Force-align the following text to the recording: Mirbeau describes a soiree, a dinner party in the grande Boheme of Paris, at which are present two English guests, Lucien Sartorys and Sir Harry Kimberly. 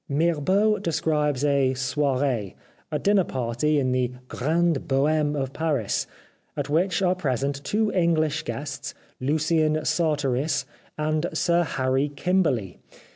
Mirbeau 0.09 0.79
describes 0.79 1.45
a 1.45 1.75
soiree, 1.75 2.55
a 2.91 2.97
dinner 2.97 3.23
party 3.23 3.77
in 3.77 3.91
the 3.91 4.11
grande 4.29 4.87
Boheme 4.87 5.35
of 5.35 5.53
Paris, 5.53 6.07
at 6.57 6.71
which 6.71 7.03
are 7.03 7.13
present 7.13 7.63
two 7.63 7.91
English 7.91 8.41
guests, 8.41 8.95
Lucien 9.19 9.75
Sartorys 9.85 10.65
and 10.97 11.27
Sir 11.33 11.61
Harry 11.63 12.09
Kimberly. 12.09 12.79